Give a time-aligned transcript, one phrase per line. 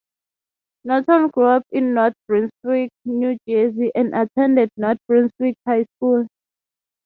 [0.83, 6.25] Norton grew up in North Brunswick, New Jersey, and attended North Brunswick High School.